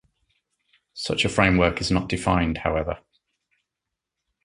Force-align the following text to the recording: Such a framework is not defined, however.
Such 0.95 1.25
a 1.25 1.29
framework 1.29 1.79
is 1.79 1.91
not 1.91 2.09
defined, 2.09 2.57
however. 2.57 2.97